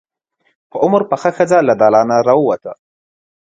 په 0.69 0.75
عمر 0.83 1.01
پخه 1.11 1.29
ښځه 1.37 1.57
له 1.67 1.73
دالانه 1.81 2.17
راووته. 2.27 2.71